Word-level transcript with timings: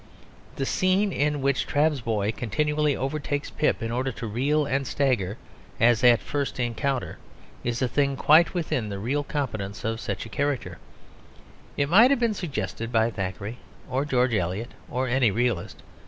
The 0.55 0.65
scene 0.65 1.13
in 1.13 1.43
which 1.43 1.67
Trabb's 1.67 2.01
boy 2.01 2.31
continually 2.31 2.95
overtakes 2.97 3.51
Pip 3.51 3.83
in 3.83 3.91
order 3.91 4.11
to 4.13 4.25
reel 4.25 4.65
and 4.65 4.87
stagger 4.87 5.37
as 5.79 6.03
at 6.03 6.19
a 6.19 6.23
first 6.23 6.59
encounter 6.59 7.19
is 7.63 7.83
a 7.83 7.87
thing 7.87 8.15
quite 8.17 8.55
within 8.55 8.89
the 8.89 8.97
real 8.97 9.23
competence 9.23 9.83
of 9.83 9.99
such 9.99 10.25
a 10.25 10.29
character; 10.29 10.79
it 11.77 11.87
might 11.87 12.09
have 12.09 12.19
been 12.19 12.33
suggested 12.33 12.91
by 12.91 13.11
Thackeray, 13.11 13.59
or 13.87 14.03
George 14.03 14.33
Eliot, 14.33 14.71
or 14.89 15.07
any 15.07 15.29
realist. 15.29 15.83